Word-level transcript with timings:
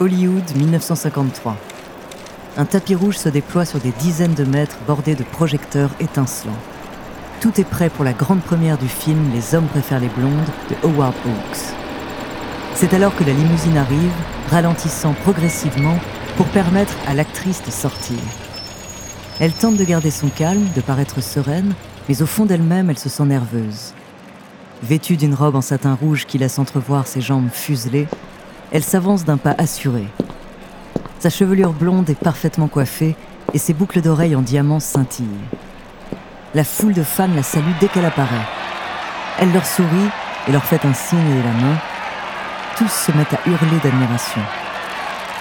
Hollywood 0.00 0.56
1953. 0.56 1.56
Un 2.56 2.64
tapis 2.64 2.94
rouge 2.94 3.16
se 3.16 3.28
déploie 3.28 3.64
sur 3.64 3.78
des 3.78 3.92
dizaines 3.92 4.34
de 4.34 4.44
mètres 4.44 4.78
bordés 4.86 5.14
de 5.14 5.22
projecteurs 5.22 5.90
étincelants. 6.00 6.52
Tout 7.40 7.60
est 7.60 7.68
prêt 7.68 7.90
pour 7.90 8.04
la 8.04 8.12
grande 8.12 8.42
première 8.42 8.78
du 8.78 8.88
film 8.88 9.30
Les 9.34 9.54
hommes 9.54 9.66
préfèrent 9.66 10.00
les 10.00 10.08
blondes 10.08 10.50
de 10.70 10.86
Howard 10.86 11.14
Hawks. 11.24 11.74
C'est 12.74 12.94
alors 12.94 13.14
que 13.14 13.24
la 13.24 13.32
limousine 13.32 13.76
arrive, 13.76 14.12
ralentissant 14.50 15.14
progressivement 15.22 15.98
pour 16.36 16.46
permettre 16.46 16.94
à 17.06 17.14
l'actrice 17.14 17.62
de 17.64 17.70
sortir. 17.70 18.18
Elle 19.40 19.52
tente 19.52 19.76
de 19.76 19.84
garder 19.84 20.10
son 20.10 20.28
calme, 20.28 20.66
de 20.74 20.80
paraître 20.80 21.20
sereine, 21.22 21.74
mais 22.08 22.22
au 22.22 22.26
fond 22.26 22.44
d'elle-même, 22.44 22.90
elle 22.90 22.98
se 22.98 23.08
sent 23.08 23.24
nerveuse. 23.24 23.92
Vêtue 24.82 25.16
d'une 25.16 25.34
robe 25.34 25.56
en 25.56 25.60
satin 25.60 25.94
rouge 25.94 26.26
qui 26.26 26.38
laisse 26.38 26.58
entrevoir 26.58 27.06
ses 27.06 27.20
jambes 27.20 27.50
fuselées, 27.52 28.08
elle 28.72 28.82
s'avance 28.82 29.24
d'un 29.24 29.36
pas 29.36 29.54
assuré. 29.58 30.06
Sa 31.20 31.30
chevelure 31.30 31.72
blonde 31.72 32.08
est 32.08 32.18
parfaitement 32.18 32.68
coiffée 32.68 33.14
et 33.52 33.58
ses 33.58 33.74
boucles 33.74 34.00
d'oreilles 34.00 34.34
en 34.34 34.40
diamant 34.40 34.80
scintillent. 34.80 35.26
La 36.54 36.64
foule 36.64 36.94
de 36.94 37.02
fans 37.02 37.28
la 37.34 37.42
salue 37.42 37.72
dès 37.80 37.88
qu'elle 37.88 38.04
apparaît. 38.04 38.46
Elle 39.38 39.52
leur 39.52 39.66
sourit 39.66 40.10
et 40.48 40.52
leur 40.52 40.64
fait 40.64 40.84
un 40.86 40.94
signe 40.94 41.18
de 41.18 41.44
la 41.44 41.66
main. 41.66 41.76
Tous 42.76 42.90
se 42.90 43.12
mettent 43.12 43.34
à 43.34 43.40
hurler 43.46 43.78
d'admiration. 43.82 44.40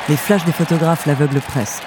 Les 0.09 0.17
flashs 0.17 0.45
des 0.45 0.51
photographes 0.51 1.05
l'aveuglent 1.05 1.41
presque. 1.41 1.83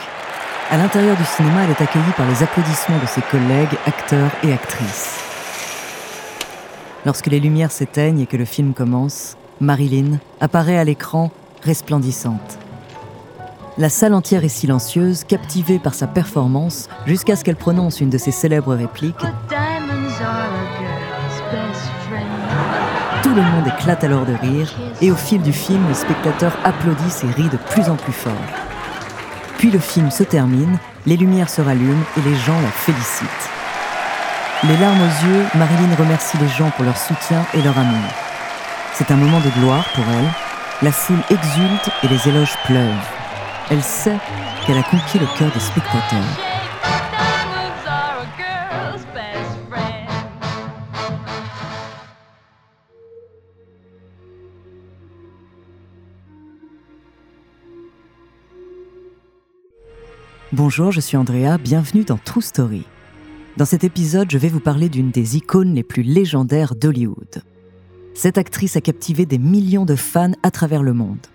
À 0.71 0.79
l'intérieur 0.79 1.17
du 1.17 1.25
cinéma, 1.25 1.65
elle 1.65 1.71
est 1.71 1.83
accueillie 1.83 2.05
par 2.17 2.27
les 2.27 2.43
applaudissements 2.43 2.99
de 2.99 3.07
ses 3.07 3.21
collègues, 3.21 3.77
acteurs 3.87 4.31
et 4.43 4.53
actrices. 4.53 5.21
Lorsque 7.05 7.27
les 7.27 7.39
lumières 7.39 7.71
s'éteignent 7.71 8.21
et 8.21 8.27
que 8.27 8.39
le 8.39 8.47
film 8.47 8.73
commence, 8.73 9.37
Marilyn 9.61 10.19
apparaît 10.41 10.79
à 10.79 10.85
l'écran 10.85 11.31
resplendissante. 11.63 12.59
La 13.79 13.89
salle 13.89 14.15
entière 14.15 14.45
est 14.45 14.49
silencieuse, 14.49 15.25
captivée 15.25 15.79
par 15.79 15.95
sa 15.95 16.07
performance, 16.07 16.89
jusqu'à 17.07 17.37
ce 17.37 17.45
qu'elle 17.45 17.57
prononce 17.57 18.01
une 18.01 18.11
de 18.11 18.19
ses 18.19 18.31
célèbres 18.31 18.75
répliques. 18.75 19.15
Tout 23.23 23.35
le 23.35 23.43
monde 23.43 23.67
éclate 23.67 24.05
alors 24.05 24.27
de 24.27 24.35
rire, 24.35 24.73
et 25.01 25.11
au 25.11 25.17
fil 25.17 25.43
du 25.43 25.53
film, 25.53 25.83
les 25.89 25.95
spectateurs 25.95 26.57
applaudissent 26.65 27.25
et 27.25 27.31
rient 27.31 27.49
de 27.49 27.57
plus 27.57 27.89
en 27.89 27.97
plus 27.97 28.13
fort. 28.13 28.33
Puis 29.59 29.71
le 29.71 29.79
film 29.79 30.11
se 30.11 30.23
termine, 30.23 30.79
les 31.07 31.17
lumières 31.17 31.51
se 31.51 31.63
rallument 31.63 32.05
et 32.17 32.21
les 32.21 32.35
gens 32.37 32.61
la 32.61 32.69
félicitent. 32.69 33.29
Les 34.65 34.77
larmes 34.77 35.01
aux 35.01 35.27
yeux, 35.27 35.45
Marilyn 35.55 35.95
remercie 35.97 36.39
les 36.39 36.49
gens 36.49 36.71
pour 36.71 36.85
leur 36.85 36.97
soutien 36.97 37.45
et 37.55 37.63
leur 37.63 37.77
amour. 37.77 38.24
C'est 38.97 39.11
un 39.11 39.17
moment 39.17 39.41
de 39.41 39.51
gloire 39.59 39.85
pour 39.93 40.05
elle. 40.05 40.31
La 40.81 40.93
foule 40.93 41.19
exulte 41.29 41.91
et 42.05 42.07
les 42.07 42.29
éloges 42.29 42.57
pleuvent. 42.65 42.95
Elle 43.69 43.83
sait 43.83 44.19
qu'elle 44.65 44.79
a 44.79 44.85
conquis 44.85 45.19
le 45.19 45.27
cœur 45.37 45.51
des 45.51 45.59
spectateurs. 45.59 46.23
Bonjour, 60.53 60.93
je 60.93 61.01
suis 61.01 61.17
Andrea, 61.17 61.59
bienvenue 61.59 62.05
dans 62.05 62.17
True 62.17 62.43
Story. 62.43 62.87
Dans 63.57 63.65
cet 63.65 63.83
épisode, 63.83 64.31
je 64.31 64.39
vais 64.39 64.49
vous 64.49 64.61
parler 64.61 64.89
d'une 64.89 65.11
des 65.11 65.37
icônes 65.37 65.75
les 65.75 65.83
plus 65.83 66.05
légendaires 66.05 66.77
d'Hollywood. 66.77 67.43
Cette 68.15 68.39
actrice 68.39 68.77
a 68.77 68.81
captivé 68.81 69.27
des 69.27 69.39
millions 69.39 69.85
de 69.85 69.97
fans 69.97 70.33
à 70.45 70.53
travers 70.53 70.85
le 70.85 70.93
monde. 70.93 71.27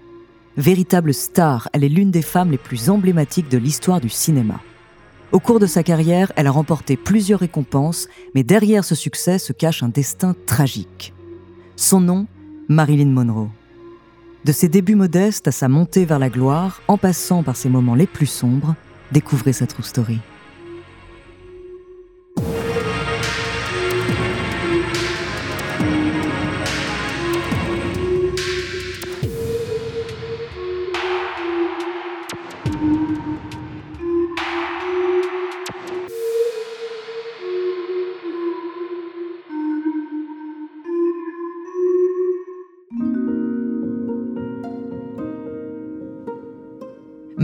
Véritable 0.55 1.13
star, 1.13 1.69
elle 1.73 1.83
est 1.83 1.89
l'une 1.89 2.09
des 2.09 2.21
femmes 2.21 2.51
les 2.51 2.57
plus 2.57 2.89
emblématiques 2.89 3.49
de 3.49 3.57
l'histoire 3.57 3.99
du 3.99 4.09
cinéma. 4.09 4.61
Au 5.31 5.39
cours 5.39 5.59
de 5.59 5.67
sa 5.67 5.83
carrière, 5.83 6.31
elle 6.35 6.47
a 6.47 6.51
remporté 6.51 6.97
plusieurs 6.97 7.41
récompenses, 7.41 8.07
mais 8.33 8.43
derrière 8.43 8.83
ce 8.83 8.95
succès 8.95 9.37
se 9.37 9.53
cache 9.53 9.83
un 9.83 9.89
destin 9.89 10.35
tragique. 10.45 11.13
Son 11.75 11.99
nom, 11.99 12.27
Marilyn 12.69 13.11
Monroe. 13.11 13.49
De 14.45 14.51
ses 14.53 14.69
débuts 14.69 14.95
modestes 14.95 15.49
à 15.49 15.51
sa 15.51 15.67
montée 15.67 16.05
vers 16.05 16.17
la 16.17 16.29
gloire, 16.29 16.81
en 16.87 16.97
passant 16.97 17.43
par 17.43 17.57
ses 17.57 17.69
moments 17.69 17.95
les 17.95 18.07
plus 18.07 18.25
sombres, 18.25 18.75
découvrez 19.11 19.53
sa 19.53 19.67
true 19.67 19.83
story. 19.83 20.19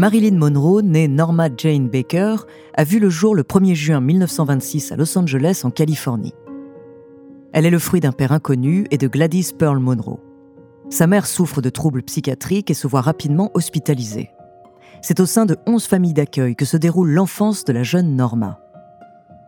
Marilyn 0.05 0.37
Monroe, 0.37 0.83
née 0.83 1.07
Norma 1.07 1.49
Jane 1.57 1.89
Baker, 1.89 2.35
a 2.75 2.83
vu 2.83 2.99
le 2.99 3.09
jour 3.09 3.33
le 3.33 3.41
1er 3.41 3.73
juin 3.73 4.01
1926 4.01 4.91
à 4.91 4.97
Los 4.97 5.17
Angeles, 5.17 5.61
en 5.63 5.71
Californie. 5.71 6.35
Elle 7.53 7.65
est 7.65 7.71
le 7.71 7.79
fruit 7.79 8.01
d'un 8.01 8.11
père 8.11 8.31
inconnu 8.31 8.85
et 8.91 8.99
de 8.99 9.07
Gladys 9.07 9.49
Pearl 9.57 9.79
Monroe. 9.79 10.19
Sa 10.91 11.07
mère 11.07 11.25
souffre 11.25 11.59
de 11.59 11.71
troubles 11.71 12.03
psychiatriques 12.03 12.69
et 12.69 12.75
se 12.75 12.85
voit 12.85 13.01
rapidement 13.01 13.49
hospitalisée. 13.55 14.29
C'est 15.01 15.19
au 15.19 15.25
sein 15.25 15.47
de 15.47 15.57
11 15.65 15.83
familles 15.87 16.13
d'accueil 16.13 16.55
que 16.55 16.65
se 16.65 16.77
déroule 16.77 17.09
l'enfance 17.09 17.65
de 17.65 17.73
la 17.73 17.81
jeune 17.81 18.15
Norma. 18.15 18.59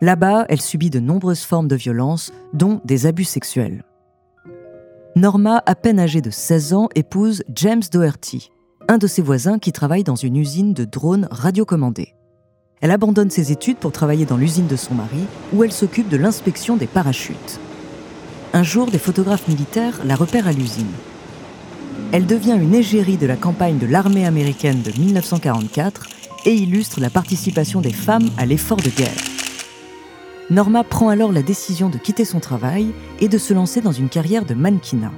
Là-bas, 0.00 0.44
elle 0.48 0.60
subit 0.60 0.90
de 0.90 0.98
nombreuses 0.98 1.44
formes 1.44 1.68
de 1.68 1.76
violence, 1.76 2.32
dont 2.52 2.80
des 2.84 3.06
abus 3.06 3.22
sexuels. 3.22 3.84
Norma, 5.14 5.62
à 5.66 5.76
peine 5.76 6.00
âgée 6.00 6.20
de 6.20 6.30
16 6.30 6.72
ans, 6.72 6.88
épouse 6.96 7.44
James 7.54 7.82
Doherty, 7.92 8.50
un 8.88 8.96
de 8.96 9.06
ses 9.06 9.20
voisins 9.20 9.58
qui 9.58 9.70
travaille 9.70 10.02
dans 10.02 10.16
une 10.16 10.36
usine 10.36 10.72
de 10.72 10.86
drones 10.86 11.28
radiocommandés. 11.30 12.14
Elle 12.80 12.90
abandonne 12.90 13.30
ses 13.30 13.52
études 13.52 13.76
pour 13.76 13.92
travailler 13.92 14.24
dans 14.24 14.38
l'usine 14.38 14.66
de 14.66 14.76
son 14.76 14.94
mari, 14.94 15.24
où 15.52 15.62
elle 15.62 15.72
s'occupe 15.72 16.08
de 16.08 16.16
l'inspection 16.16 16.76
des 16.76 16.86
parachutes. 16.86 17.60
Un 18.54 18.62
jour, 18.62 18.90
des 18.90 18.98
photographes 18.98 19.46
militaires 19.46 20.00
la 20.06 20.16
repèrent 20.16 20.48
à 20.48 20.52
l'usine. 20.52 20.90
Elle 22.12 22.24
devient 22.24 22.56
une 22.58 22.74
égérie 22.74 23.18
de 23.18 23.26
la 23.26 23.36
campagne 23.36 23.76
de 23.76 23.86
l'armée 23.86 24.24
américaine 24.24 24.80
de 24.80 24.98
1944 24.98 26.06
et 26.46 26.54
illustre 26.54 27.00
la 27.00 27.10
participation 27.10 27.82
des 27.82 27.92
femmes 27.92 28.30
à 28.38 28.46
l'effort 28.46 28.78
de 28.78 28.88
guerre. 28.88 29.12
Norma 30.48 30.82
prend 30.82 31.10
alors 31.10 31.32
la 31.32 31.42
décision 31.42 31.90
de 31.90 31.98
quitter 31.98 32.24
son 32.24 32.40
travail 32.40 32.94
et 33.20 33.28
de 33.28 33.36
se 33.36 33.52
lancer 33.52 33.82
dans 33.82 33.92
une 33.92 34.08
carrière 34.08 34.46
de 34.46 34.54
mannequinat. 34.54 35.12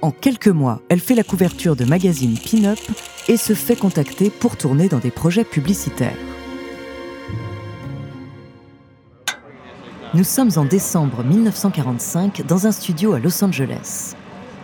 En 0.00 0.12
quelques 0.12 0.48
mois, 0.48 0.80
elle 0.88 1.00
fait 1.00 1.16
la 1.16 1.24
couverture 1.24 1.74
de 1.74 1.84
magazines 1.84 2.38
pin-up 2.38 2.78
et 3.26 3.36
se 3.36 3.52
fait 3.52 3.74
contacter 3.74 4.30
pour 4.30 4.56
tourner 4.56 4.88
dans 4.88 4.98
des 4.98 5.10
projets 5.10 5.42
publicitaires. 5.42 6.16
Nous 10.14 10.22
sommes 10.22 10.52
en 10.54 10.64
décembre 10.64 11.24
1945 11.24 12.46
dans 12.46 12.68
un 12.68 12.72
studio 12.72 13.14
à 13.14 13.18
Los 13.18 13.42
Angeles. 13.42 14.14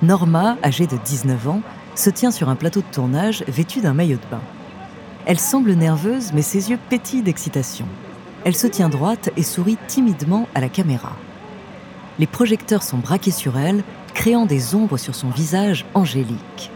Norma, 0.02 0.56
âgée 0.62 0.86
de 0.86 0.96
19 1.04 1.48
ans, 1.48 1.62
se 1.96 2.10
tient 2.10 2.30
sur 2.30 2.48
un 2.48 2.56
plateau 2.56 2.80
de 2.80 2.92
tournage 2.92 3.44
vêtue 3.48 3.80
d'un 3.80 3.92
maillot 3.92 4.18
de 4.18 4.30
bain. 4.30 4.42
Elle 5.26 5.40
semble 5.40 5.72
nerveuse, 5.72 6.32
mais 6.32 6.42
ses 6.42 6.70
yeux 6.70 6.78
pétillent 6.88 7.22
d'excitation. 7.22 7.86
Elle 8.44 8.54
se 8.54 8.68
tient 8.68 8.88
droite 8.88 9.30
et 9.36 9.42
sourit 9.42 9.78
timidement 9.88 10.46
à 10.54 10.60
la 10.60 10.68
caméra. 10.68 11.16
Les 12.20 12.26
projecteurs 12.28 12.84
sont 12.84 12.98
braqués 12.98 13.32
sur 13.32 13.58
elle, 13.58 13.82
créant 14.14 14.46
des 14.46 14.74
ombres 14.74 14.96
sur 14.96 15.14
son 15.14 15.28
visage 15.28 15.84
angélique. 15.94 16.70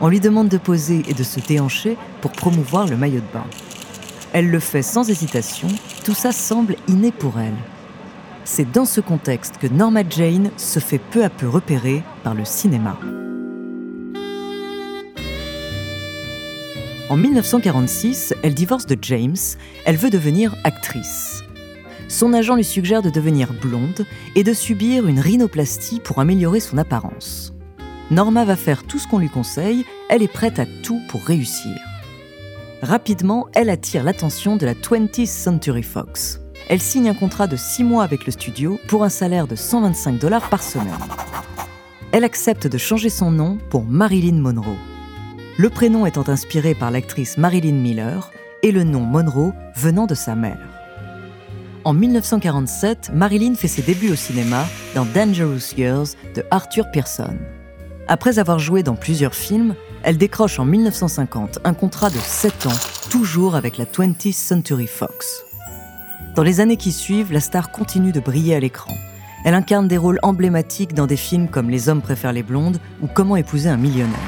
On 0.00 0.08
lui 0.08 0.20
demande 0.20 0.48
de 0.48 0.58
poser 0.58 1.02
et 1.08 1.14
de 1.14 1.22
se 1.22 1.40
déhancher 1.40 1.96
pour 2.20 2.32
promouvoir 2.32 2.86
le 2.86 2.96
maillot 2.96 3.20
de 3.20 3.32
bain. 3.32 3.46
Elle 4.32 4.50
le 4.50 4.60
fait 4.60 4.82
sans 4.82 5.08
hésitation, 5.08 5.68
tout 6.04 6.14
ça 6.14 6.32
semble 6.32 6.76
inné 6.88 7.12
pour 7.12 7.38
elle. 7.40 7.56
C'est 8.44 8.70
dans 8.70 8.84
ce 8.84 9.00
contexte 9.00 9.58
que 9.58 9.66
Norma 9.66 10.02
Jane 10.08 10.50
se 10.56 10.78
fait 10.78 10.98
peu 10.98 11.24
à 11.24 11.30
peu 11.30 11.48
repérer 11.48 12.02
par 12.22 12.34
le 12.34 12.44
cinéma. 12.44 12.98
En 17.08 17.16
1946, 17.16 18.34
elle 18.42 18.54
divorce 18.54 18.86
de 18.86 18.96
James, 19.02 19.36
elle 19.84 19.96
veut 19.96 20.10
devenir 20.10 20.54
actrice. 20.62 21.42
Son 22.10 22.34
agent 22.34 22.56
lui 22.56 22.64
suggère 22.64 23.00
de 23.00 23.08
devenir 23.08 23.54
blonde 23.54 24.04
et 24.34 24.44
de 24.44 24.52
subir 24.52 25.06
une 25.06 25.20
rhinoplastie 25.20 26.00
pour 26.00 26.18
améliorer 26.18 26.60
son 26.60 26.76
apparence. 26.76 27.54
Norma 28.10 28.44
va 28.44 28.56
faire 28.56 28.82
tout 28.82 28.98
ce 28.98 29.06
qu'on 29.06 29.20
lui 29.20 29.30
conseille, 29.30 29.86
elle 30.08 30.22
est 30.22 30.32
prête 30.32 30.58
à 30.58 30.66
tout 30.82 31.00
pour 31.08 31.22
réussir. 31.22 31.76
Rapidement, 32.82 33.46
elle 33.54 33.70
attire 33.70 34.02
l'attention 34.02 34.56
de 34.56 34.66
la 34.66 34.74
20th 34.74 35.26
Century 35.26 35.84
Fox. 35.84 36.40
Elle 36.68 36.82
signe 36.82 37.08
un 37.08 37.14
contrat 37.14 37.46
de 37.46 37.56
6 37.56 37.84
mois 37.84 38.02
avec 38.02 38.26
le 38.26 38.32
studio 38.32 38.80
pour 38.88 39.04
un 39.04 39.08
salaire 39.08 39.46
de 39.46 39.54
125 39.54 40.18
dollars 40.18 40.50
par 40.50 40.62
semaine. 40.62 40.92
Elle 42.12 42.24
accepte 42.24 42.66
de 42.66 42.78
changer 42.78 43.08
son 43.08 43.30
nom 43.30 43.58
pour 43.70 43.84
Marilyn 43.84 44.40
Monroe 44.40 44.76
le 45.60 45.68
prénom 45.68 46.06
étant 46.06 46.26
inspiré 46.30 46.74
par 46.74 46.90
l'actrice 46.90 47.36
Marilyn 47.36 47.74
Miller 47.74 48.32
et 48.62 48.72
le 48.72 48.82
nom 48.82 49.00
Monroe 49.00 49.52
venant 49.76 50.06
de 50.06 50.14
sa 50.14 50.34
mère. 50.34 50.79
En 51.84 51.94
1947, 51.94 53.10
Marilyn 53.14 53.54
fait 53.54 53.68
ses 53.68 53.80
débuts 53.80 54.12
au 54.12 54.16
cinéma 54.16 54.66
dans 54.94 55.06
Dangerous 55.06 55.74
Years 55.78 56.08
de 56.34 56.44
Arthur 56.50 56.90
Pearson. 56.90 57.36
Après 58.06 58.38
avoir 58.38 58.58
joué 58.58 58.82
dans 58.82 58.96
plusieurs 58.96 59.34
films, 59.34 59.74
elle 60.02 60.18
décroche 60.18 60.58
en 60.58 60.66
1950 60.66 61.60
un 61.64 61.72
contrat 61.72 62.10
de 62.10 62.18
7 62.18 62.66
ans, 62.66 63.08
toujours 63.10 63.54
avec 63.54 63.78
la 63.78 63.86
20th 63.86 64.32
Century 64.32 64.86
Fox. 64.86 65.44
Dans 66.34 66.42
les 66.42 66.60
années 66.60 66.76
qui 66.76 66.92
suivent, 66.92 67.32
la 67.32 67.40
star 67.40 67.70
continue 67.70 68.12
de 68.12 68.20
briller 68.20 68.54
à 68.54 68.60
l'écran. 68.60 68.94
Elle 69.46 69.54
incarne 69.54 69.88
des 69.88 69.96
rôles 69.96 70.20
emblématiques 70.22 70.92
dans 70.92 71.06
des 71.06 71.16
films 71.16 71.48
comme 71.48 71.70
Les 71.70 71.88
hommes 71.88 72.02
préfèrent 72.02 72.34
les 72.34 72.42
blondes 72.42 72.78
ou 73.00 73.06
Comment 73.06 73.36
épouser 73.36 73.70
un 73.70 73.78
millionnaire 73.78 74.18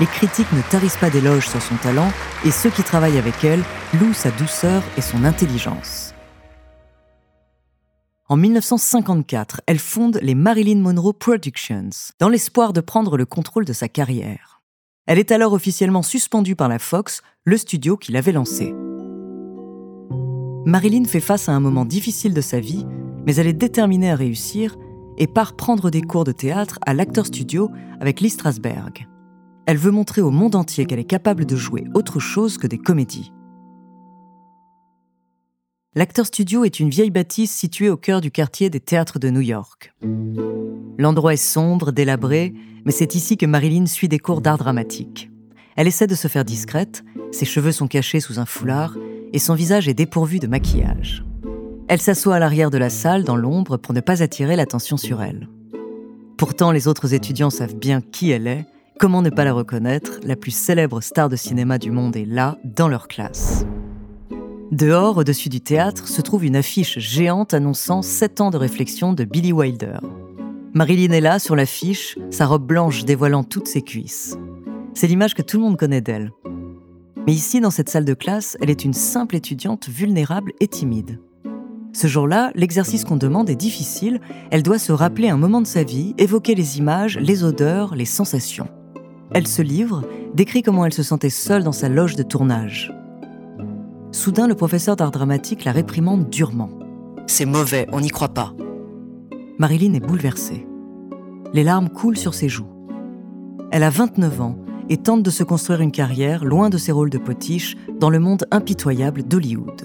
les 0.00 0.06
critiques 0.06 0.52
ne 0.52 0.60
tarissent 0.60 0.96
pas 0.96 1.08
d'éloges 1.08 1.46
sur 1.46 1.62
son 1.62 1.76
talent 1.76 2.10
et 2.44 2.50
ceux 2.50 2.70
qui 2.70 2.82
travaillent 2.82 3.16
avec 3.16 3.44
elle 3.44 3.62
louent 4.00 4.12
sa 4.12 4.32
douceur 4.32 4.82
et 4.96 5.00
son 5.00 5.24
intelligence. 5.24 6.13
En 8.26 8.38
1954, 8.38 9.60
elle 9.66 9.78
fonde 9.78 10.18
les 10.22 10.34
Marilyn 10.34 10.80
Monroe 10.80 11.12
Productions 11.12 11.90
dans 12.18 12.30
l'espoir 12.30 12.72
de 12.72 12.80
prendre 12.80 13.18
le 13.18 13.26
contrôle 13.26 13.66
de 13.66 13.74
sa 13.74 13.86
carrière. 13.86 14.62
Elle 15.06 15.18
est 15.18 15.30
alors 15.30 15.52
officiellement 15.52 16.02
suspendue 16.02 16.56
par 16.56 16.70
la 16.70 16.78
Fox, 16.78 17.20
le 17.44 17.58
studio 17.58 17.98
qui 17.98 18.12
l'avait 18.12 18.32
lancée. 18.32 18.74
Marilyn 20.64 21.04
fait 21.04 21.20
face 21.20 21.50
à 21.50 21.52
un 21.52 21.60
moment 21.60 21.84
difficile 21.84 22.32
de 22.32 22.40
sa 22.40 22.60
vie, 22.60 22.86
mais 23.26 23.36
elle 23.36 23.46
est 23.46 23.52
déterminée 23.52 24.10
à 24.10 24.16
réussir 24.16 24.78
et 25.18 25.26
part 25.26 25.54
prendre 25.54 25.90
des 25.90 26.00
cours 26.00 26.24
de 26.24 26.32
théâtre 26.32 26.78
à 26.86 26.94
l'Actor 26.94 27.26
Studio 27.26 27.70
avec 28.00 28.22
Lee 28.22 28.30
Strasberg. 28.30 29.06
Elle 29.66 29.76
veut 29.76 29.90
montrer 29.90 30.22
au 30.22 30.30
monde 30.30 30.54
entier 30.54 30.86
qu'elle 30.86 30.98
est 30.98 31.04
capable 31.04 31.44
de 31.44 31.56
jouer 31.56 31.84
autre 31.92 32.20
chose 32.20 32.56
que 32.56 32.66
des 32.66 32.78
comédies. 32.78 33.33
L'Acteur 35.96 36.26
Studio 36.26 36.64
est 36.64 36.80
une 36.80 36.90
vieille 36.90 37.12
bâtisse 37.12 37.52
située 37.52 37.88
au 37.88 37.96
cœur 37.96 38.20
du 38.20 38.32
quartier 38.32 38.68
des 38.68 38.80
théâtres 38.80 39.20
de 39.20 39.30
New 39.30 39.40
York. 39.40 39.94
L'endroit 40.98 41.34
est 41.34 41.36
sombre, 41.36 41.92
délabré, 41.92 42.52
mais 42.84 42.90
c'est 42.90 43.14
ici 43.14 43.36
que 43.36 43.46
Marilyn 43.46 43.86
suit 43.86 44.08
des 44.08 44.18
cours 44.18 44.40
d'art 44.40 44.58
dramatique. 44.58 45.30
Elle 45.76 45.86
essaie 45.86 46.08
de 46.08 46.16
se 46.16 46.26
faire 46.26 46.44
discrète, 46.44 47.04
ses 47.30 47.44
cheveux 47.44 47.70
sont 47.70 47.86
cachés 47.86 48.18
sous 48.18 48.40
un 48.40 48.44
foulard 48.44 48.96
et 49.32 49.38
son 49.38 49.54
visage 49.54 49.86
est 49.86 49.94
dépourvu 49.94 50.40
de 50.40 50.48
maquillage. 50.48 51.24
Elle 51.86 52.00
s'assoit 52.00 52.36
à 52.36 52.38
l'arrière 52.40 52.70
de 52.70 52.78
la 52.78 52.90
salle 52.90 53.22
dans 53.22 53.36
l'ombre 53.36 53.76
pour 53.76 53.94
ne 53.94 54.00
pas 54.00 54.20
attirer 54.20 54.56
l'attention 54.56 54.96
sur 54.96 55.22
elle. 55.22 55.48
Pourtant, 56.36 56.72
les 56.72 56.88
autres 56.88 57.14
étudiants 57.14 57.50
savent 57.50 57.76
bien 57.76 58.00
qui 58.00 58.30
elle 58.30 58.48
est 58.48 58.66
Comment 58.98 59.22
ne 59.22 59.30
pas 59.30 59.44
la 59.44 59.52
reconnaître 59.52 60.18
La 60.24 60.34
plus 60.34 60.54
célèbre 60.54 61.00
star 61.00 61.28
de 61.28 61.36
cinéma 61.36 61.78
du 61.78 61.92
monde 61.92 62.16
est 62.16 62.24
là, 62.24 62.58
dans 62.64 62.88
leur 62.88 63.06
classe. 63.06 63.64
Dehors, 64.72 65.18
au-dessus 65.18 65.50
du 65.50 65.60
théâtre, 65.60 66.08
se 66.08 66.22
trouve 66.22 66.44
une 66.44 66.56
affiche 66.56 66.98
géante 66.98 67.54
annonçant 67.54 68.02
7 68.02 68.40
ans 68.40 68.50
de 68.50 68.56
réflexion 68.56 69.12
de 69.12 69.24
Billy 69.24 69.52
Wilder. 69.52 69.98
Marilyn 70.72 71.12
est 71.12 71.20
là, 71.20 71.38
sur 71.38 71.54
l'affiche, 71.54 72.18
sa 72.30 72.46
robe 72.46 72.66
blanche 72.66 73.04
dévoilant 73.04 73.44
toutes 73.44 73.68
ses 73.68 73.82
cuisses. 73.82 74.36
C'est 74.94 75.06
l'image 75.06 75.34
que 75.34 75.42
tout 75.42 75.58
le 75.58 75.64
monde 75.64 75.76
connaît 75.76 76.00
d'elle. 76.00 76.32
Mais 77.26 77.32
ici, 77.32 77.60
dans 77.60 77.70
cette 77.70 77.88
salle 77.88 78.04
de 78.04 78.14
classe, 78.14 78.56
elle 78.60 78.70
est 78.70 78.84
une 78.84 78.94
simple 78.94 79.36
étudiante 79.36 79.88
vulnérable 79.88 80.52
et 80.60 80.68
timide. 80.68 81.20
Ce 81.92 82.06
jour-là, 82.06 82.50
l'exercice 82.54 83.04
qu'on 83.04 83.16
demande 83.16 83.50
est 83.50 83.54
difficile, 83.54 84.20
elle 84.50 84.62
doit 84.62 84.80
se 84.80 84.92
rappeler 84.92 85.28
un 85.28 85.36
moment 85.36 85.60
de 85.60 85.66
sa 85.66 85.84
vie, 85.84 86.14
évoquer 86.18 86.54
les 86.54 86.78
images, 86.78 87.18
les 87.18 87.44
odeurs, 87.44 87.94
les 87.94 88.04
sensations. 88.04 88.68
Elle 89.30 89.46
se 89.46 89.62
livre, 89.62 90.04
décrit 90.34 90.62
comment 90.62 90.84
elle 90.84 90.92
se 90.92 91.02
sentait 91.02 91.30
seule 91.30 91.62
dans 91.62 91.72
sa 91.72 91.88
loge 91.88 92.16
de 92.16 92.22
tournage. 92.22 92.92
Soudain, 94.14 94.46
le 94.46 94.54
professeur 94.54 94.94
d'art 94.94 95.10
dramatique 95.10 95.64
la 95.64 95.72
réprimande 95.72 96.30
durement. 96.30 96.70
C'est 97.26 97.46
mauvais, 97.46 97.88
on 97.90 98.00
n'y 98.00 98.10
croit 98.10 98.32
pas. 98.32 98.54
Marilyn 99.58 99.92
est 99.92 100.06
bouleversée. 100.06 100.68
Les 101.52 101.64
larmes 101.64 101.88
coulent 101.88 102.16
sur 102.16 102.32
ses 102.32 102.48
joues. 102.48 102.68
Elle 103.72 103.82
a 103.82 103.90
29 103.90 104.40
ans 104.40 104.56
et 104.88 104.98
tente 104.98 105.24
de 105.24 105.30
se 105.30 105.42
construire 105.42 105.80
une 105.80 105.90
carrière 105.90 106.44
loin 106.44 106.70
de 106.70 106.78
ses 106.78 106.92
rôles 106.92 107.10
de 107.10 107.18
potiche 107.18 107.76
dans 107.98 108.08
le 108.08 108.20
monde 108.20 108.46
impitoyable 108.52 109.24
d'Hollywood. 109.24 109.82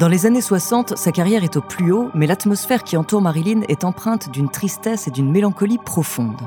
Dans 0.00 0.08
les 0.08 0.24
années 0.24 0.40
60, 0.40 0.96
sa 0.96 1.12
carrière 1.12 1.44
est 1.44 1.58
au 1.58 1.60
plus 1.60 1.92
haut, 1.92 2.08
mais 2.14 2.26
l'atmosphère 2.26 2.84
qui 2.84 2.96
entoure 2.96 3.20
Marilyn 3.20 3.60
est 3.68 3.84
empreinte 3.84 4.30
d'une 4.30 4.48
tristesse 4.48 5.06
et 5.06 5.10
d'une 5.10 5.30
mélancolie 5.30 5.76
profonde. 5.76 6.40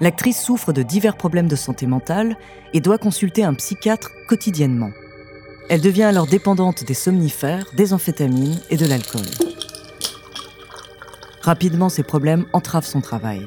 L'actrice 0.00 0.40
souffre 0.40 0.72
de 0.72 0.84
divers 0.84 1.16
problèmes 1.16 1.48
de 1.48 1.56
santé 1.56 1.88
mentale 1.88 2.36
et 2.72 2.80
doit 2.80 2.98
consulter 2.98 3.42
un 3.42 3.54
psychiatre 3.54 4.12
quotidiennement. 4.28 4.92
Elle 5.68 5.80
devient 5.80 6.04
alors 6.04 6.28
dépendante 6.28 6.84
des 6.84 6.94
somnifères, 6.94 7.66
des 7.74 7.92
amphétamines 7.92 8.60
et 8.70 8.76
de 8.76 8.86
l'alcool. 8.86 9.26
Rapidement, 11.42 11.88
ces 11.88 12.04
problèmes 12.04 12.46
entravent 12.52 12.86
son 12.86 13.00
travail. 13.00 13.44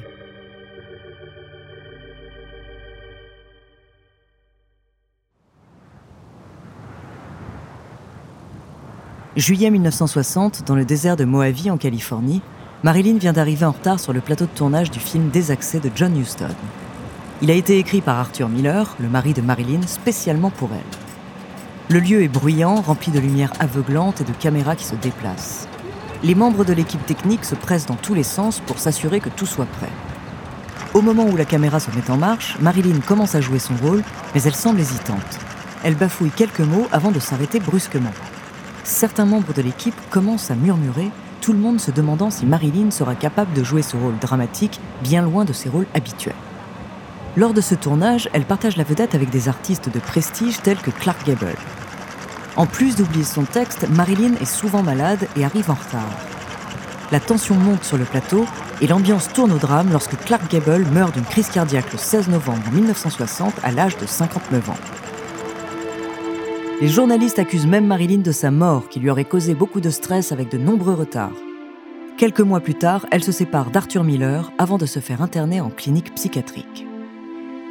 Juillet 9.37 9.69
1960, 9.69 10.63
dans 10.67 10.75
le 10.75 10.83
désert 10.83 11.15
de 11.15 11.23
Mojave 11.23 11.71
en 11.71 11.77
Californie, 11.77 12.41
Marilyn 12.83 13.17
vient 13.17 13.31
d'arriver 13.31 13.65
en 13.65 13.71
retard 13.71 13.97
sur 13.97 14.11
le 14.11 14.19
plateau 14.19 14.43
de 14.43 14.49
tournage 14.49 14.91
du 14.91 14.99
film 14.99 15.29
Désaccès 15.29 15.79
de 15.79 15.89
John 15.95 16.17
Huston. 16.19 16.53
Il 17.41 17.49
a 17.49 17.53
été 17.53 17.77
écrit 17.77 18.01
par 18.01 18.19
Arthur 18.19 18.49
Miller, 18.49 18.93
le 18.99 19.07
mari 19.07 19.33
de 19.33 19.41
Marilyn, 19.41 19.87
spécialement 19.87 20.49
pour 20.49 20.71
elle. 20.73 21.95
Le 21.95 22.01
lieu 22.01 22.23
est 22.23 22.27
bruyant, 22.27 22.75
rempli 22.81 23.09
de 23.09 23.19
lumière 23.19 23.53
aveuglante 23.61 24.19
et 24.19 24.25
de 24.25 24.33
caméras 24.33 24.75
qui 24.75 24.83
se 24.83 24.95
déplacent. 24.95 25.69
Les 26.23 26.35
membres 26.35 26.65
de 26.65 26.73
l'équipe 26.73 27.05
technique 27.05 27.45
se 27.45 27.55
pressent 27.55 27.85
dans 27.85 27.95
tous 27.95 28.13
les 28.13 28.23
sens 28.23 28.59
pour 28.59 28.79
s'assurer 28.79 29.21
que 29.21 29.29
tout 29.29 29.45
soit 29.45 29.65
prêt. 29.65 29.91
Au 30.93 31.01
moment 31.01 31.25
où 31.25 31.37
la 31.37 31.45
caméra 31.45 31.79
se 31.79 31.89
met 31.91 32.11
en 32.11 32.17
marche, 32.17 32.57
Marilyn 32.59 32.99
commence 32.99 33.35
à 33.35 33.39
jouer 33.39 33.59
son 33.59 33.77
rôle, 33.81 34.03
mais 34.35 34.43
elle 34.43 34.55
semble 34.55 34.81
hésitante. 34.81 35.39
Elle 35.85 35.95
bafouille 35.95 36.31
quelques 36.31 36.59
mots 36.59 36.87
avant 36.91 37.11
de 37.11 37.19
s'arrêter 37.21 37.61
brusquement 37.61 38.11
certains 38.83 39.25
membres 39.25 39.53
de 39.53 39.61
l'équipe 39.61 39.95
commencent 40.09 40.51
à 40.51 40.55
murmurer, 40.55 41.09
tout 41.41 41.53
le 41.53 41.59
monde 41.59 41.79
se 41.79 41.91
demandant 41.91 42.29
si 42.29 42.45
Marilyn 42.45 42.91
sera 42.91 43.15
capable 43.15 43.53
de 43.53 43.63
jouer 43.63 43.81
ce 43.81 43.97
rôle 43.97 44.17
dramatique 44.19 44.79
bien 45.01 45.21
loin 45.23 45.43
de 45.43 45.53
ses 45.53 45.69
rôles 45.69 45.87
habituels. 45.93 46.35
Lors 47.37 47.53
de 47.53 47.61
ce 47.61 47.75
tournage, 47.75 48.29
elle 48.33 48.45
partage 48.45 48.77
la 48.77 48.83
vedette 48.83 49.15
avec 49.15 49.29
des 49.29 49.47
artistes 49.47 49.89
de 49.89 49.99
prestige 49.99 50.61
tels 50.61 50.77
que 50.77 50.91
Clark 50.91 51.25
Gable. 51.25 51.55
En 52.57 52.65
plus 52.65 52.95
d'oublier 52.95 53.23
son 53.23 53.43
texte, 53.43 53.87
Marilyn 53.89 54.33
est 54.41 54.45
souvent 54.45 54.83
malade 54.83 55.27
et 55.37 55.45
arrive 55.45 55.71
en 55.71 55.75
retard. 55.75 56.09
la 57.11 57.19
tension 57.19 57.55
monte 57.55 57.83
sur 57.83 57.97
le 57.97 58.05
plateau 58.05 58.45
et 58.81 58.87
l'ambiance 58.87 59.27
tourne 59.33 59.51
au 59.51 59.57
drame 59.57 59.91
lorsque 59.91 60.17
Clark 60.25 60.49
Gable 60.49 60.85
meurt 60.93 61.13
d'une 61.13 61.25
crise 61.25 61.49
cardiaque 61.49 61.91
le 61.91 61.97
16 61.97 62.29
novembre 62.29 62.63
1960 62.71 63.53
à 63.63 63.71
l'âge 63.71 63.97
de 63.97 64.05
59 64.05 64.69
ans. 64.69 65.00
Les 66.81 66.87
journalistes 66.87 67.37
accusent 67.37 67.67
même 67.67 67.85
Marilyn 67.85 68.23
de 68.23 68.31
sa 68.31 68.49
mort 68.49 68.89
qui 68.89 68.99
lui 68.99 69.11
aurait 69.11 69.23
causé 69.23 69.53
beaucoup 69.53 69.81
de 69.81 69.91
stress 69.91 70.31
avec 70.31 70.49
de 70.49 70.57
nombreux 70.57 70.95
retards. 70.95 71.37
Quelques 72.17 72.41
mois 72.41 72.59
plus 72.59 72.73
tard, 72.73 73.05
elle 73.11 73.23
se 73.23 73.31
sépare 73.31 73.69
d'Arthur 73.69 74.03
Miller 74.03 74.51
avant 74.57 74.79
de 74.79 74.87
se 74.87 74.97
faire 74.97 75.21
interner 75.21 75.61
en 75.61 75.69
clinique 75.69 76.15
psychiatrique. 76.15 76.87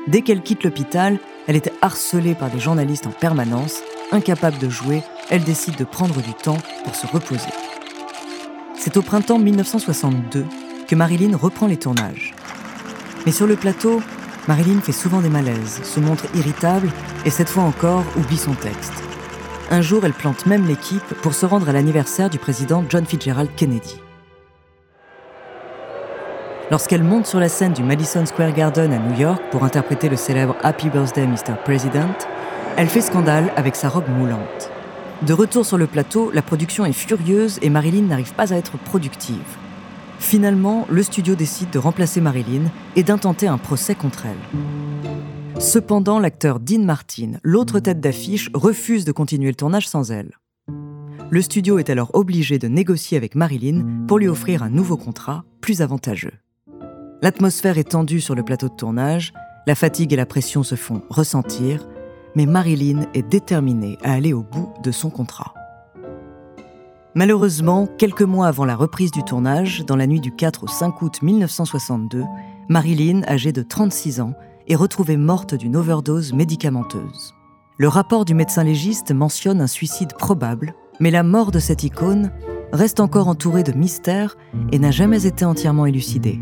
Dès 0.07 0.23
qu'elle 0.23 0.43
quitte 0.43 0.63
l'hôpital, 0.63 1.19
elle 1.49 1.57
était 1.57 1.73
harcelée 1.83 2.37
par 2.37 2.51
des 2.51 2.61
journalistes 2.61 3.09
en 3.09 3.11
permanence. 3.11 3.83
Incapable 4.13 4.59
de 4.59 4.69
jouer, 4.69 5.03
elle 5.29 5.43
décide 5.43 5.75
de 5.75 5.83
prendre 5.83 6.23
du 6.23 6.33
temps 6.33 6.59
pour 6.85 6.95
se 6.95 7.09
reposer. 7.09 7.51
C'est 8.77 8.97
au 8.97 9.03
printemps 9.03 9.41
1962 9.41 10.47
que 10.87 10.95
Marilyn 10.95 11.37
reprend 11.37 11.67
les 11.67 11.79
tournages. 11.79 12.33
Mais 13.27 13.33
sur 13.33 13.49
le 13.49 13.57
plateau, 13.57 14.03
Marilyn 14.51 14.81
fait 14.81 14.91
souvent 14.91 15.21
des 15.21 15.29
malaises, 15.29 15.81
se 15.85 16.01
montre 16.01 16.25
irritable 16.35 16.89
et 17.25 17.31
cette 17.31 17.49
fois 17.49 17.63
encore 17.63 18.03
oublie 18.19 18.37
son 18.37 18.55
texte. 18.55 18.95
Un 19.71 19.81
jour, 19.81 20.05
elle 20.05 20.13
plante 20.13 20.45
même 20.47 20.67
l'équipe 20.67 21.07
pour 21.23 21.35
se 21.35 21.47
rendre 21.47 21.69
à 21.69 21.73
l'anniversaire 21.73 22.29
du 22.29 22.41
président 22.41 22.85
John 22.89 23.07
Fitzgerald 23.07 23.51
Kennedy. 23.55 24.01
Lorsqu'elle 26.69 27.05
monte 27.05 27.27
sur 27.27 27.39
la 27.39 27.49
scène 27.49 27.75
du 27.75 27.85
Madison 27.85 28.27
Square 28.27 28.53
Garden 28.53 28.93
à 28.93 28.99
New 28.99 29.21
York 29.21 29.41
pour 29.53 29.63
interpréter 29.63 30.09
le 30.09 30.17
célèbre 30.17 30.57
Happy 30.65 30.89
Birthday 30.89 31.29
Mr. 31.29 31.55
President, 31.65 32.27
elle 32.77 32.89
fait 32.89 33.03
scandale 33.03 33.53
avec 33.55 33.77
sa 33.77 33.89
robe 33.89 34.09
moulante. 34.09 34.73
De 35.23 35.33
retour 35.33 35.65
sur 35.65 35.79
le 35.79 35.87
plateau, 35.87 36.33
la 36.35 36.43
production 36.43 36.85
est 36.85 36.93
furieuse 36.93 37.61
et 37.63 37.71
Marilyn 37.71 38.09
n'arrive 38.09 38.35
pas 38.35 38.53
à 38.53 38.57
être 38.57 38.79
productive. 38.79 39.37
Finalement, 40.21 40.87
le 40.91 41.03
studio 41.03 41.35
décide 41.35 41.71
de 41.71 41.79
remplacer 41.79 42.21
Marilyn 42.21 42.71
et 42.95 43.03
d'intenter 43.03 43.49
un 43.49 43.59
procès 43.59 43.95
contre 43.95 44.27
elle. 44.27 45.61
Cependant, 45.61 46.21
l'acteur 46.21 46.61
Dean 46.61 46.85
Martin, 46.85 47.33
l'autre 47.43 47.81
tête 47.81 48.01
d'affiche, 48.01 48.51
refuse 48.55 49.05
de 49.05 49.13
continuer 49.13 49.49
le 49.49 49.57
tournage 49.57 49.89
sans 49.89 50.13
elle. 50.13 50.39
Le 51.31 51.43
studio 51.43 51.79
est 51.79 51.91
alors 51.91 52.11
obligé 52.15 52.59
de 52.59 52.69
négocier 52.69 53.17
avec 53.17 53.35
Marilyn 53.35 54.07
pour 54.07 54.19
lui 54.19 54.29
offrir 54.29 54.63
un 54.63 54.71
nouveau 54.71 54.97
contrat 54.97 55.45
plus 55.61 55.81
avantageux. 55.81 56.35
L'atmosphère 57.23 57.79
est 57.79 57.91
tendue 57.91 58.21
sur 58.21 58.35
le 58.35 58.43
plateau 58.43 58.69
de 58.69 58.77
tournage, 58.77 59.33
la 59.67 59.75
fatigue 59.75 60.13
et 60.13 60.17
la 60.17 60.27
pression 60.27 60.63
se 60.63 60.75
font 60.75 61.03
ressentir, 61.09 61.89
mais 62.37 62.47
Marilyn 62.47 63.07
est 63.15 63.29
déterminée 63.29 63.99
à 64.03 64.13
aller 64.13 64.33
au 64.33 64.43
bout 64.43 64.73
de 64.83 64.93
son 64.93 65.11
contrat. 65.11 65.55
Malheureusement, 67.17 67.89
quelques 67.99 68.23
mois 68.23 68.47
avant 68.47 68.65
la 68.65 68.77
reprise 68.77 69.11
du 69.11 69.25
tournage, 69.25 69.85
dans 69.85 69.97
la 69.97 70.07
nuit 70.07 70.21
du 70.21 70.31
4 70.31 70.65
au 70.65 70.69
5 70.69 71.03
août 71.03 71.23
1962, 71.23 72.23
Marilyn, 72.69 73.23
âgée 73.27 73.53
de 73.53 73.63
36 73.63 74.21
ans, 74.21 74.35
est 74.69 74.77
retrouvée 74.77 75.17
morte 75.17 75.57
d'une 75.57 75.75
overdose 75.75 76.33
médicamenteuse. 76.33 77.35
Le 77.79 77.89
rapport 77.89 78.25
du 78.25 78.35
médecin 78.35 78.63
légiste 78.63 79.11
mentionne 79.11 79.61
un 79.61 79.67
suicide 79.67 80.15
probable, 80.17 80.75
mais 81.01 81.11
la 81.11 81.25
mort 81.25 81.51
de 81.51 81.59
cette 81.59 81.83
icône 81.83 82.31
reste 82.73 83.01
encore 83.01 83.27
entourée 83.27 83.65
de 83.65 83.73
mystères 83.73 84.37
et 84.71 84.79
n'a 84.79 84.93
jamais 84.93 85.27
été 85.27 85.45
entièrement 85.45 85.87
élucidée. 85.87 86.41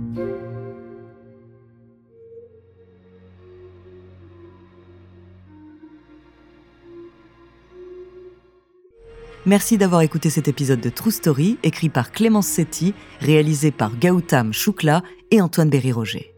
Merci 9.49 9.78
d'avoir 9.78 10.02
écouté 10.02 10.28
cet 10.28 10.47
épisode 10.47 10.83
de 10.83 10.90
True 10.90 11.11
Story, 11.11 11.57
écrit 11.62 11.88
par 11.88 12.12
Clémence 12.12 12.47
Setti, 12.47 12.93
réalisé 13.19 13.71
par 13.71 13.99
Gautam 13.99 14.52
Choukla 14.52 15.02
et 15.31 15.40
Antoine 15.40 15.71
Berry-Roger. 15.71 16.35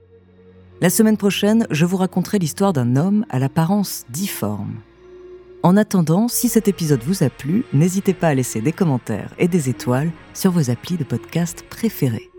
La 0.81 0.91
semaine 0.91 1.17
prochaine, 1.17 1.67
je 1.73 1.85
vous 1.85 1.97
raconterai 1.97 2.39
l'histoire 2.39 2.73
d'un 2.73 2.95
homme 2.95 3.27
à 3.29 3.41
l'apparence 3.41 4.05
difforme. 4.11 4.77
En 5.65 5.77
attendant, 5.77 6.29
si 6.29 6.49
cet 6.49 6.69
épisode 6.69 7.03
vous 7.03 7.25
a 7.25 7.31
plu, 7.31 7.65
n'hésitez 7.73 8.15
pas 8.15 8.29
à 8.29 8.35
laisser 8.35 8.61
des 8.61 8.71
commentaires 8.71 9.35
et 9.39 9.49
des 9.49 9.69
étoiles 9.69 10.13
sur 10.33 10.53
vos 10.53 10.71
applis 10.71 10.97
de 10.97 11.03
podcast 11.03 11.65
préférés. 11.69 12.30